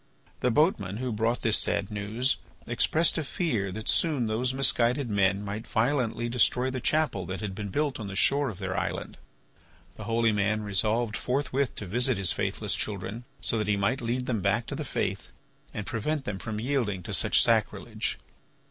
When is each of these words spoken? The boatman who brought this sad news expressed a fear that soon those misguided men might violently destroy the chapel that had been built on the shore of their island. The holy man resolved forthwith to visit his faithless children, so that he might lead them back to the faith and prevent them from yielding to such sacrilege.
The 0.39 0.49
boatman 0.49 0.97
who 0.97 1.11
brought 1.11 1.43
this 1.43 1.59
sad 1.59 1.91
news 1.91 2.37
expressed 2.65 3.19
a 3.19 3.23
fear 3.23 3.71
that 3.71 3.87
soon 3.87 4.25
those 4.25 4.51
misguided 4.51 5.11
men 5.11 5.45
might 5.45 5.67
violently 5.67 6.27
destroy 6.27 6.71
the 6.71 6.81
chapel 6.81 7.27
that 7.27 7.39
had 7.39 7.53
been 7.53 7.69
built 7.69 7.99
on 7.99 8.07
the 8.07 8.15
shore 8.15 8.49
of 8.49 8.57
their 8.57 8.75
island. 8.75 9.19
The 9.97 10.05
holy 10.05 10.31
man 10.31 10.63
resolved 10.63 11.15
forthwith 11.15 11.75
to 11.75 11.85
visit 11.85 12.17
his 12.17 12.31
faithless 12.31 12.73
children, 12.73 13.25
so 13.41 13.59
that 13.59 13.67
he 13.67 13.77
might 13.77 14.01
lead 14.01 14.25
them 14.25 14.41
back 14.41 14.65
to 14.65 14.75
the 14.75 14.83
faith 14.85 15.29
and 15.71 15.85
prevent 15.85 16.25
them 16.25 16.39
from 16.39 16.59
yielding 16.59 17.03
to 17.03 17.13
such 17.13 17.39
sacrilege. 17.43 18.17